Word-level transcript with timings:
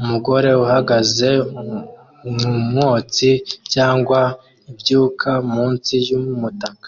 Umugore 0.00 0.48
uhagaze 0.64 1.28
mwumwotsi 2.30 3.30
cyangwa 3.72 4.20
ibyuka 4.70 5.30
munsi 5.52 5.94
yumutaka 6.08 6.86